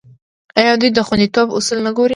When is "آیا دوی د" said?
0.59-0.99